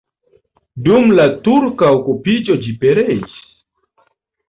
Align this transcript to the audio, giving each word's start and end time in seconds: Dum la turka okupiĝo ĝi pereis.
Dum 0.87 1.13
la 1.19 1.27
turka 1.49 1.91
okupiĝo 2.01 2.59
ĝi 2.67 2.77
pereis. 2.85 3.41